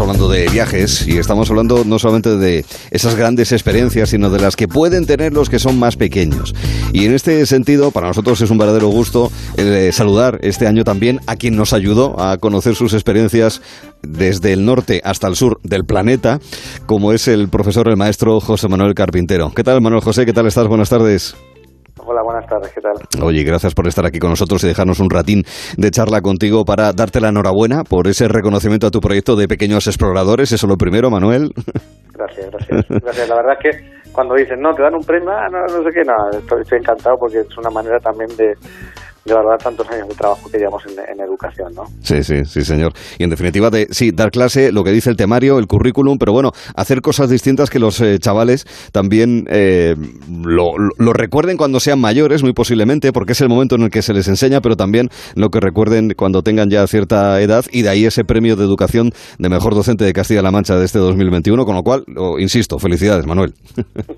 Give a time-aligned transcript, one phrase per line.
[0.00, 4.56] hablando de viajes y estamos hablando no solamente de esas grandes experiencias, sino de las
[4.56, 6.54] que pueden tener los que son más pequeños.
[6.92, 11.20] Y en este sentido, para nosotros es un verdadero gusto eh, saludar este año también
[11.26, 13.60] a quien nos ayudó a conocer sus experiencias
[14.02, 16.40] desde el norte hasta el sur del planeta,
[16.86, 19.52] como es el profesor, el maestro José Manuel Carpintero.
[19.54, 20.24] ¿Qué tal, Manuel José?
[20.24, 20.66] ¿Qué tal estás?
[20.66, 21.34] Buenas tardes.
[22.12, 22.94] Hola, buenas tardes, ¿qué tal?
[23.22, 25.44] Oye, gracias por estar aquí con nosotros y dejarnos un ratín
[25.76, 29.86] de charla contigo para darte la enhorabuena por ese reconocimiento a tu proyecto de pequeños
[29.86, 30.50] exploradores.
[30.50, 31.52] Eso lo primero, Manuel.
[32.12, 32.86] Gracias, gracias.
[32.88, 33.28] gracias.
[33.28, 35.90] La verdad es que cuando dicen, no, te dan un premio, ah, no, no sé
[35.94, 38.52] qué, no, estoy encantado porque es una manera también de,
[39.24, 41.84] de valorar tantos años de trabajo que llevamos en, educación, ¿no?
[42.00, 42.92] Sí, sí, sí, señor.
[43.18, 46.32] Y en definitiva, de, sí, dar clase, lo que dice el temario, el currículum, pero
[46.32, 49.94] bueno, hacer cosas distintas que los eh, chavales también eh,
[50.42, 54.00] lo, lo, recuerden cuando sean mayores, muy posiblemente, porque es el momento en el que
[54.02, 57.90] se les enseña, pero también lo que recuerden cuando tengan ya cierta edad, y de
[57.90, 61.74] ahí ese premio de educación de mejor docente de Castilla-La Mancha de este 2021, con
[61.74, 62.04] lo cual,
[62.38, 63.52] insisto, felicidades, Manuel.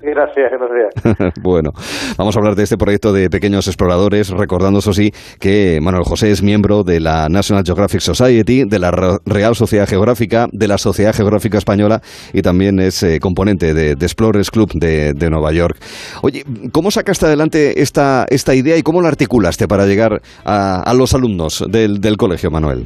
[0.01, 1.33] Gracias, gracias.
[1.43, 1.71] bueno,
[2.17, 6.41] vamos a hablar de este proyecto de pequeños exploradores, recordando sí, que Manuel José es
[6.41, 8.91] miembro de la National Geographic Society, de la
[9.25, 14.51] Real Sociedad Geográfica, de la Sociedad Geográfica Española y también es eh, componente de, Explorers
[14.51, 15.77] Club de, Nueva York.
[16.21, 21.13] Oye, ¿cómo sacaste adelante esta, esta idea y cómo la articulaste para llegar a, los
[21.13, 22.85] alumnos del, colegio, Manuel?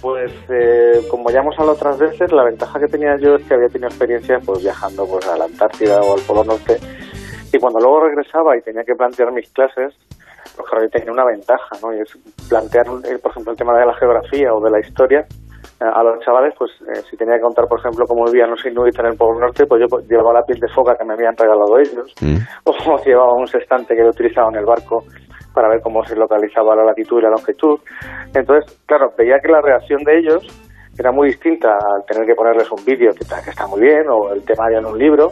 [0.00, 3.54] Pues eh, como ya hemos hablado otras veces, la ventaja que tenía yo es que
[3.54, 6.76] había tenido experiencia pues viajando pues a la Antártida o al Polo Norte
[7.52, 9.94] y cuando luego regresaba y tenía que plantear mis clases,
[10.56, 11.92] pues claro, tenía una ventaja, ¿no?
[11.94, 12.10] Y es
[12.48, 15.20] plantear, eh, por ejemplo, el tema de la geografía o de la historia
[15.80, 18.64] eh, a los chavales, pues eh, si tenía que contar, por ejemplo, cómo vivían los
[18.64, 21.14] inuits en el Polo Norte, pues yo pues, llevaba la piel de foca que me
[21.14, 22.36] habían regalado ellos, mm.
[22.64, 25.04] o llevaba un sextante que yo utilizaba en el barco
[25.52, 27.80] para ver cómo se localizaba la latitud y la longitud.
[28.34, 30.46] Entonces, claro, veía que la reacción de ellos
[30.98, 34.32] era muy distinta al tener que ponerles un vídeo que, que está muy bien, o
[34.32, 35.28] el tema ya en un libro,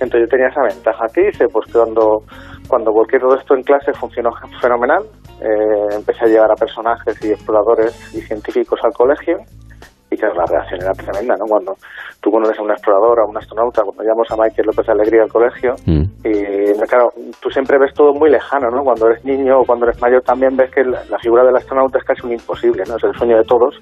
[0.00, 1.06] entonces yo tenía esa ventaja.
[1.12, 1.46] ¿Qué hice?
[1.48, 2.22] Pues cuando,
[2.68, 5.04] cuando volqué todo esto en clase funcionó fenomenal.
[5.40, 9.38] Eh, empecé a llevar a personajes y exploradores y científicos al colegio
[10.10, 11.46] y que la reacción era tremenda, ¿no?
[11.46, 11.76] Cuando
[12.20, 15.28] tú conoces a un explorador, a un astronauta, cuando llamamos a Michael López Alegría al
[15.28, 16.02] colegio, mm.
[16.24, 18.84] y claro, tú siempre ves todo muy lejano, ¿no?
[18.84, 22.04] Cuando eres niño o cuando eres mayor también ves que la, figura del astronauta es
[22.04, 22.96] casi un imposible, ¿no?
[22.96, 23.74] Es el sueño de todos,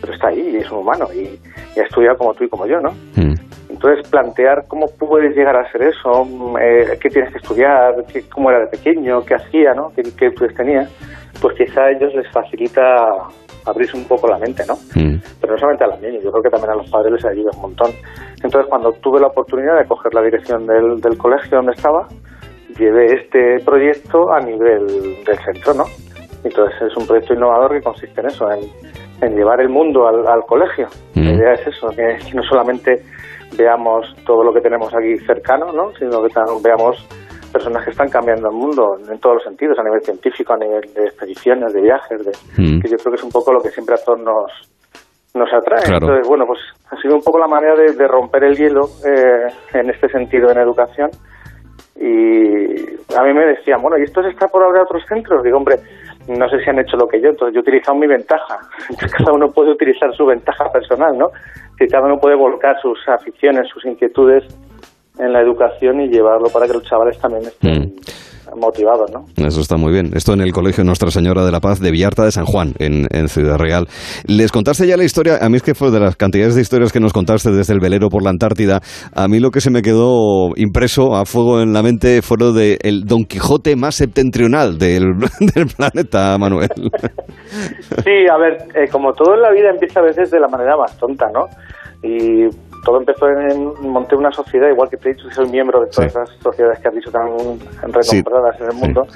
[0.00, 1.38] pero está ahí y es un humano y,
[1.76, 2.90] y ha estudiado como tú y como yo, ¿no?
[3.16, 3.34] Mm.
[3.82, 6.24] Entonces, plantear cómo puedes llegar a ser eso,
[6.60, 9.90] eh, qué tienes que estudiar, qué, cómo era de pequeño, qué hacía, ¿no?
[9.96, 10.86] qué, qué tenía,
[11.40, 12.84] pues quizá a ellos les facilita
[13.66, 14.74] abrirse un poco la mente, ¿no?
[14.94, 15.18] Mm.
[15.40, 17.50] Pero no solamente a los niños, yo creo que también a los padres les ayuda
[17.56, 17.90] un montón.
[18.36, 22.06] Entonces, cuando tuve la oportunidad de coger la dirección del, del colegio donde estaba,
[22.78, 24.86] llevé este proyecto a nivel
[25.24, 25.84] del centro, ¿no?
[26.44, 28.60] Entonces, es un proyecto innovador que consiste en eso, en,
[29.20, 30.86] en llevar el mundo al, al colegio.
[31.16, 31.34] La mm.
[31.34, 33.02] idea es eso, que no solamente
[33.56, 35.92] veamos todo lo que tenemos aquí cercano, ¿no?
[35.98, 36.28] sino que
[36.62, 37.06] veamos
[37.52, 40.82] personas que están cambiando el mundo en todos los sentidos, a nivel científico, a nivel
[40.94, 42.80] de expediciones, de viajes, de, mm.
[42.80, 44.50] que yo creo que es un poco lo que siempre a todos nos,
[45.34, 45.84] nos atrae.
[45.94, 49.90] Entonces, bueno, pues ha sido un poco la manera de, romper el hielo eh, en
[49.90, 51.10] este sentido en educación.
[51.96, 55.42] Y a mí me decían, bueno, ¿y esto se está por abrir a otros centros?
[55.42, 55.76] Digo, hombre,
[56.28, 58.58] no sé si han hecho lo que yo, entonces yo he utilizado mi ventaja.
[59.18, 61.28] cada uno puede utilizar su ventaja personal, ¿no?
[61.88, 64.44] Cada uno puede volcar sus aficiones, sus inquietudes
[65.18, 68.21] en la educación y llevarlo para que los chavales también estén mm.
[68.56, 69.24] Motivados, ¿no?
[69.36, 70.10] Eso está muy bien.
[70.14, 73.28] Esto en el Colegio Nuestra Señora de la Paz de Villarta de San Juan, en,
[73.28, 73.86] Ciudad Real.
[74.26, 75.38] ¿Les contaste ya la historia?
[75.40, 77.80] A mí es que fue de las cantidades de historias que nos contaste desde el
[77.80, 78.80] velero por la Antártida.
[79.14, 82.52] A mí lo que se me quedó impreso a fuego en la mente fue lo
[82.52, 85.14] del el Don Quijote más septentrional del,
[85.76, 86.68] planeta, Manuel.
[88.04, 90.76] sí, a ver, eh, como todo en la vida empieza a veces de la manera
[90.76, 91.46] más tonta, ¿no?
[92.02, 92.48] y
[92.84, 96.14] todo empezó en, monté una sociedad, igual que te he dicho, soy miembro de todas
[96.14, 97.28] las sociedades que has dicho tan
[97.92, 99.06] renombradas en el mundo.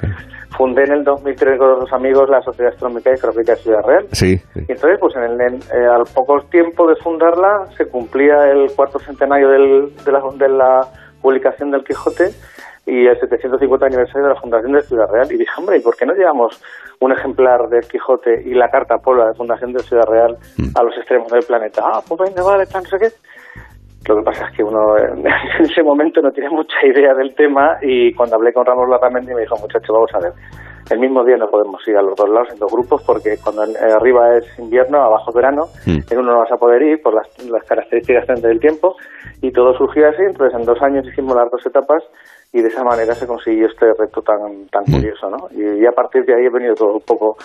[0.56, 4.06] Fundé en el 2003 con los amigos la Sociedad Astronómica y Geográfica de Ciudad Real.
[4.22, 8.98] Y entonces, pues en el, eh, al poco tiempo de fundarla, se cumplía el cuarto
[9.00, 10.80] centenario del, de, la, de la
[11.20, 12.30] publicación del Quijote
[12.86, 15.26] y el 750 aniversario de la fundación de Ciudad Real.
[15.30, 16.62] Y dije, hombre, ¿y por qué no llevamos
[17.00, 20.68] un ejemplar del Quijote y la carta Pola de Fundación de Ciudad Real mm.
[20.74, 21.82] a los extremos del planeta?
[21.84, 23.08] Ah, pues venga, vale, no sé qué.
[24.06, 25.26] Lo que pasa es que uno en
[25.64, 29.40] ese momento no tiene mucha idea del tema y cuando hablé con Ramos Larramendi me
[29.40, 30.32] dijo, muchacho, vamos a ver,
[30.90, 33.62] el mismo día no podemos ir a los dos lados en dos grupos porque cuando
[33.62, 36.12] arriba es invierno, abajo es verano, mm.
[36.12, 38.94] en uno no vas a poder ir por las, las características del tiempo
[39.42, 42.02] y todo surgió así, entonces en dos años hicimos las dos etapas
[42.52, 44.92] y de esa manera se consiguió este reto tan, tan mm.
[44.92, 45.48] curioso, ¿no?
[45.50, 47.36] Y, a partir de ahí he venido todo un poco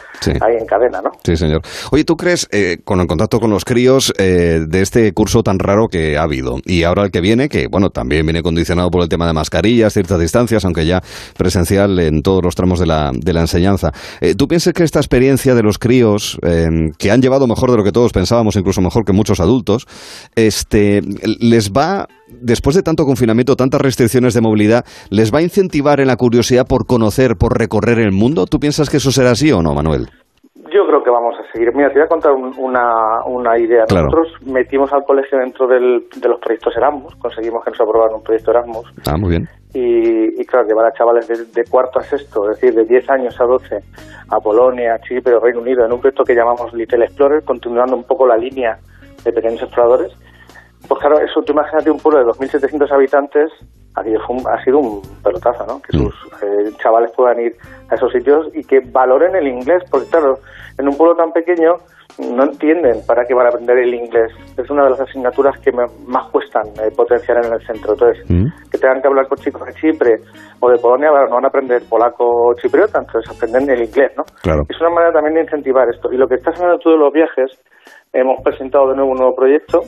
[0.41, 1.11] ahí en cadena, ¿no?
[1.23, 1.61] Sí, señor.
[1.91, 5.59] Oye, ¿tú crees, eh, con el contacto con los críos, eh, de este curso tan
[5.59, 9.01] raro que ha habido, y ahora el que viene, que, bueno, también viene condicionado por
[9.01, 11.01] el tema de mascarillas, ciertas distancias, aunque ya
[11.37, 14.99] presencial en todos los tramos de la, de la enseñanza, eh, ¿tú piensas que esta
[14.99, 16.39] experiencia de los críos,
[16.97, 19.87] que han llevado mejor de lo que todos pensábamos, incluso mejor que muchos adultos,
[20.35, 21.01] este,
[21.39, 22.07] les va
[22.39, 26.65] después de tanto confinamiento, tantas restricciones de movilidad, ¿les va a incentivar en la curiosidad
[26.67, 28.45] por conocer, por recorrer el mundo?
[28.45, 30.07] ¿Tú piensas que eso será así o no, Manuel?
[30.73, 31.75] Yo creo que vamos a seguir.
[31.75, 33.83] Mira, te voy a contar una, una idea.
[33.89, 38.23] Nosotros metimos al colegio dentro del, de los proyectos Erasmus, conseguimos que nos aprobaran un
[38.23, 38.93] proyecto Erasmus.
[39.05, 39.49] Ah, muy bien.
[39.73, 43.45] Y, claro, llevar a chavales de, cuarto a sexto, es decir, de 10 años a
[43.45, 43.79] 12,
[44.29, 48.03] a Polonia, a Chipre, Reino Unido, en un proyecto que llamamos Little Explorer, continuando un
[48.03, 48.77] poco la línea
[49.23, 50.13] de pequeños exploradores,
[50.87, 53.51] pues claro, eso, tú imagínate un pueblo de 2.700 habitantes,
[53.95, 54.19] aquello
[54.49, 55.81] ha sido un pelotazo, ¿no?
[55.81, 56.01] Que mm.
[56.01, 57.55] sus eh, chavales puedan ir
[57.89, 60.39] a esos sitios y que valoren el inglés, porque claro,
[60.77, 61.75] en un pueblo tan pequeño
[62.19, 64.31] no entienden para qué van a aprender el inglés.
[64.57, 67.93] Es una de las asignaturas que más cuestan eh, potenciar en el centro.
[67.93, 68.69] Entonces, mm.
[68.69, 70.19] que tengan que hablar con chicos de Chipre
[70.59, 74.23] o de Polonia, no van a aprender polaco o chipriota, entonces aprenden el inglés, ¿no?
[74.41, 74.63] Claro.
[74.67, 76.11] Es una manera también de incentivar esto.
[76.11, 77.51] Y lo que estás hablando tú de los viajes,
[78.13, 79.81] hemos presentado de nuevo un nuevo proyecto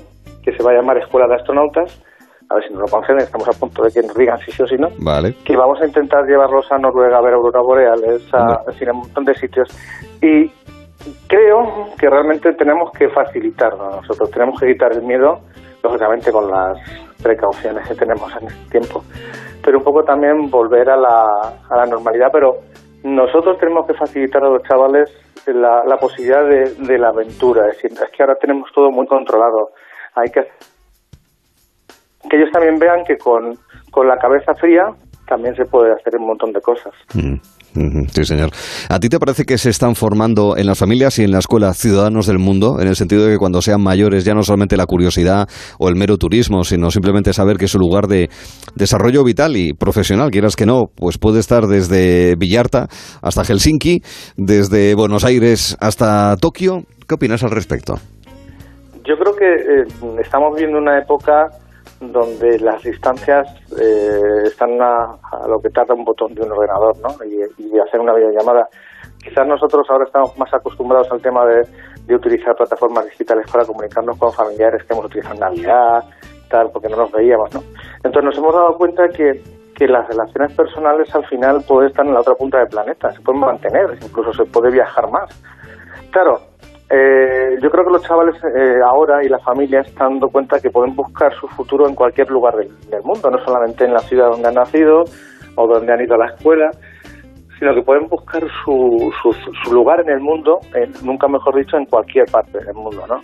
[0.43, 2.03] que se va a llamar Escuela de Astronautas.
[2.49, 4.61] A ver si nos lo conceden, estamos a punto de que nos digan si sí
[4.61, 4.89] o si no.
[4.99, 5.35] Vale.
[5.45, 8.99] Que vamos a intentar llevarlos a Noruega a ver auroras boreales, a, decir, a un
[8.99, 9.69] montón de sitios.
[10.21, 10.51] Y
[11.27, 15.39] creo que realmente tenemos que facilitarlo nosotros, tenemos que evitar el miedo,
[15.81, 16.77] lógicamente con las
[17.21, 19.03] precauciones que tenemos en este tiempo,
[19.63, 21.25] pero un poco también volver a la,
[21.69, 22.57] a la normalidad, pero
[23.03, 25.09] nosotros tenemos que facilitar a los chavales
[25.47, 29.05] la, la posibilidad de, de, la aventura, es decir, es que ahora tenemos todo muy
[29.07, 29.71] controlado,
[30.15, 30.41] hay que
[32.29, 33.57] que ellos también vean que con,
[33.91, 34.85] con la cabeza fría
[35.27, 36.93] también se puede hacer un montón de cosas.
[37.13, 38.51] Mm, sí, señor.
[38.89, 41.73] ¿A ti te parece que se están formando en las familias y en la escuela
[41.73, 44.85] ciudadanos del mundo, en el sentido de que cuando sean mayores ya no solamente la
[44.85, 45.47] curiosidad
[45.79, 48.29] o el mero turismo, sino simplemente saber que es un lugar de
[48.75, 52.87] desarrollo vital y profesional, quieras que no, pues puede estar desde Villarta
[53.21, 54.01] hasta Helsinki,
[54.37, 56.83] desde Buenos Aires hasta Tokio?
[57.07, 57.95] ¿Qué opinas al respecto?
[59.05, 59.85] Yo creo que eh,
[60.19, 61.49] estamos viendo una época
[61.99, 63.47] donde las distancias
[63.79, 65.17] eh, están a,
[65.47, 67.09] lo que tarda un botón de un ordenador, ¿no?
[67.25, 67.43] Y,
[67.79, 68.67] hacer una videollamada.
[69.21, 74.31] Quizás nosotros ahora estamos más acostumbrados al tema de, utilizar plataformas digitales para comunicarnos con
[74.31, 76.03] familiares que hemos utilizado en Navidad,
[76.49, 77.61] tal, porque no nos veíamos, ¿no?
[78.03, 79.41] Entonces nos hemos dado cuenta que,
[79.75, 83.21] que las relaciones personales al final pueden estar en la otra punta del planeta, se
[83.21, 85.29] pueden mantener, incluso se puede viajar más.
[86.11, 86.39] Claro,
[86.89, 90.69] eh, yo creo que los chavales eh, ahora y las familias están dando cuenta que
[90.69, 94.47] pueden buscar su futuro en cualquier lugar del, mundo, no solamente en la ciudad donde
[94.47, 95.03] han nacido
[95.55, 96.69] o donde han ido a la escuela,
[97.57, 100.59] sino que pueden buscar su, su, lugar en el mundo,
[101.03, 103.21] nunca mejor dicho, en cualquier parte del mundo, ¿no?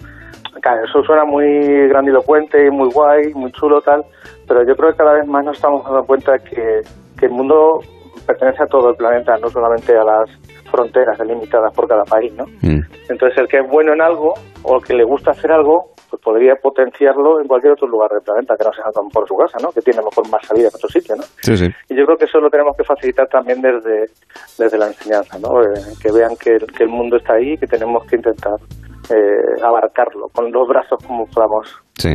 [0.86, 4.04] eso suena muy grandilocuente y muy guay, muy chulo tal,
[4.48, 6.82] pero yo creo que cada vez más nos estamos dando cuenta que,
[7.18, 7.82] que el mundo
[8.30, 10.30] pertenece a todo el planeta, no solamente a las
[10.70, 12.46] fronteras delimitadas por cada país, ¿no?
[12.62, 12.81] Mm.
[13.10, 16.22] Entonces, el que es bueno en algo o el que le gusta hacer algo, pues
[16.22, 19.72] podría potenciarlo en cualquier otro lugar del planeta, que no sea por su casa, ¿no?
[19.72, 21.24] Que tiene mejor más salida en otro sitio, ¿no?
[21.42, 21.65] Sí, sí.
[21.89, 24.06] Y yo creo que eso lo tenemos que facilitar también desde,
[24.60, 25.62] desde la enseñanza, ¿no?
[25.63, 28.60] Eh, que vean que, que el mundo está ahí y que tenemos que intentar
[29.10, 31.65] eh, abarcarlo con los brazos como podamos.
[32.00, 32.12] Sí,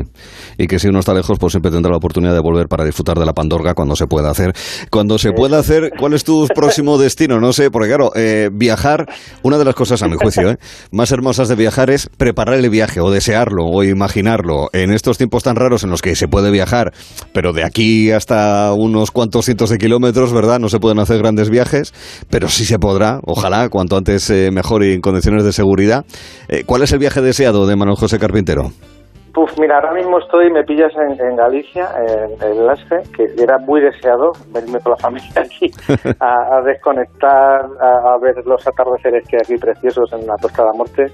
[0.57, 3.19] y que si uno está lejos, pues siempre tendrá la oportunidad de volver para disfrutar
[3.19, 4.55] de la Pandorga cuando se pueda hacer.
[4.91, 7.39] Cuando se pueda hacer, ¿cuál es tu próximo destino?
[7.39, 9.07] No sé, porque claro, eh, viajar,
[9.43, 10.57] una de las cosas, a mi juicio, eh,
[10.91, 14.71] más hermosas de viajar es preparar el viaje, o desearlo, o imaginarlo.
[14.73, 16.95] En estos tiempos tan raros en los que se puede viajar,
[17.35, 20.61] pero de aquí hasta unos cuantos cientos de kilómetros, ¿verdad?
[20.61, 21.93] No se pueden hacer grandes viajes,
[22.31, 26.07] pero sí se podrá, ojalá, cuanto antes mejor y en condiciones de seguridad.
[26.65, 28.73] ¿Cuál es el viaje deseado de Manuel José Carpintero?
[29.35, 33.81] Pues mira, ahora mismo estoy, me pillas en, Galicia, en, el Lasfe, que era muy
[33.81, 35.73] deseado venirme con la familia aquí
[36.21, 40.75] a, desconectar, a, ver los atardeceres que hay aquí preciosos en la Costa de la
[40.75, 41.07] Muerte.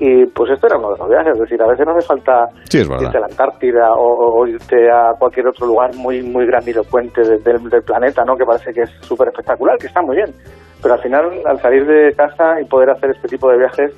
[0.00, 2.48] Y pues esto era uno de los viajes, es decir, a veces no hace falta
[2.72, 7.82] irte a la Antártida o, irte a cualquier otro lugar muy muy grandilocuente del, del
[7.84, 8.36] planeta, ¿no?
[8.36, 10.34] que parece que es súper espectacular, que está muy bien.
[10.82, 13.94] Pero al final, al salir de casa y poder hacer este tipo de viajes,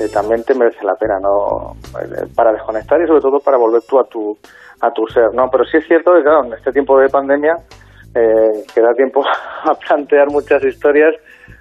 [0.00, 1.76] eh, también te merece la pena, ¿no?
[2.00, 4.36] Eh, para desconectar y sobre todo para volver tú a tu,
[4.80, 5.48] a tu ser, ¿no?
[5.50, 7.54] Pero sí es cierto que, claro, en este tiempo de pandemia,
[8.14, 9.22] eh, que da tiempo
[9.64, 11.14] a plantear muchas historias,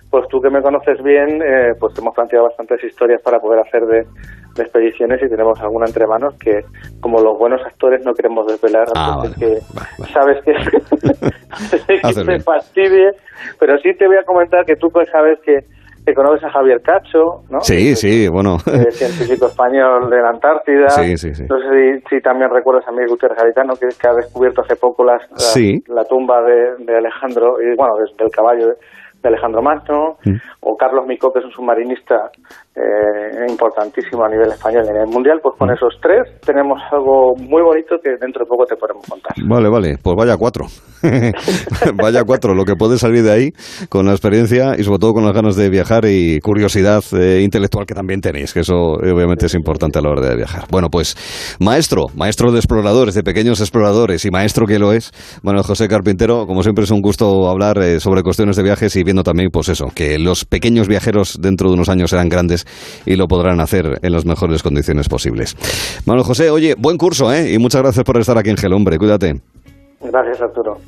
[0.10, 1.39] pues tú que me conoces bien,
[1.79, 4.08] pues te hemos planteado bastantes historias para poder hacer de,
[4.58, 6.62] expediciones y tenemos alguna entre manos que,
[7.00, 10.13] como los buenos actores, no queremos desvelar Ah, vale, de que vale, vale.
[10.13, 10.53] sabes que,
[12.13, 13.12] que te fastidie,
[13.60, 15.60] pero sí te voy a comentar que tú pues sabes que,
[16.10, 17.62] que conoces a Javier Cacho, ¿no?
[17.62, 18.58] Sí, sí, bueno.
[18.92, 20.89] Científico español de la Antártida.
[20.89, 21.44] Sí, sí, sí.
[21.50, 24.75] No sé si, si también recuerdas a Miguel Gutiérrez Garitano, que, que ha descubierto hace
[24.75, 25.84] poco las- la, Sí.
[25.88, 28.68] la tumba de, de Alejandro, y bueno, del caballo
[29.21, 30.35] de, Alejandro Magno, Mm.
[30.61, 32.31] o Carlos Micó, que es un submarinista
[32.75, 35.59] eh, importantísimo a nivel español y a nivel mundial, pues Mm.
[35.59, 39.33] con esos tres tenemos algo muy bonito que dentro de poco te podemos contar.
[39.45, 40.65] Vale, vale, pues vaya cuatro.
[42.01, 43.51] vaya cuatro, lo que puede salir de ahí
[43.89, 47.85] con la experiencia y sobre todo con las ganas de viajar y curiosidad eh, intelectual
[47.85, 50.63] que también tenéis, que eso obviamente es importante a la hora de viajar.
[50.71, 51.15] Bueno, pues
[51.59, 55.11] maestro, maestro de exploradores, de pequeños exploradores y maestro que lo es,
[55.43, 59.03] Manuel José Carpintero, como siempre es un gusto hablar eh, sobre cuestiones de viajes y
[59.24, 62.66] también, pues eso, que los pequeños viajeros dentro de unos años serán grandes
[63.06, 65.56] y lo podrán hacer en las mejores condiciones posibles.
[66.06, 67.51] Manuel José, oye, buen curso, ¿eh?
[67.54, 69.42] Y muchas gracias por estar aquí en Gel, hombre, cuídate.
[70.01, 70.80] Gracias, Arturo.